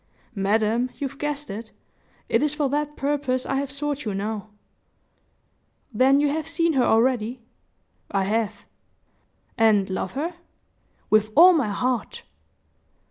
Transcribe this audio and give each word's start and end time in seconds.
"Madam, 0.33 0.89
you've 0.97 1.19
guessed 1.19 1.51
it. 1.51 1.69
It 2.27 2.41
is 2.41 2.55
for 2.55 2.69
that 2.69 2.95
purpose 2.95 3.45
I 3.45 3.57
have 3.57 3.69
sought 3.69 4.03
you 4.03 4.15
now." 4.15 4.49
"Then 5.93 6.19
you 6.19 6.27
have 6.29 6.47
seen 6.47 6.73
her 6.73 6.83
already?" 6.83 7.39
"I 8.09 8.23
have." 8.23 8.65
"And 9.59 9.91
love 9.91 10.13
her?" 10.13 10.33
"With 11.11 11.29
all 11.37 11.53
my 11.53 11.69
heart!" 11.69 12.23